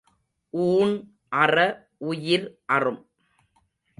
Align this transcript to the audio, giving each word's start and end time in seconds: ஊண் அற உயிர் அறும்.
ஊண் 0.53 0.93
அற 1.33 1.55
உயிர் 1.97 2.47
அறும். 2.65 3.01